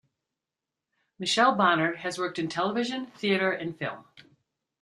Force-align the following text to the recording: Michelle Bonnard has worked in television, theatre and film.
Michelle 1.19 1.53
Bonnard 1.53 1.97
has 1.97 2.17
worked 2.17 2.39
in 2.39 2.47
television, 2.47 3.05
theatre 3.11 3.51
and 3.51 3.77
film. 3.77 4.05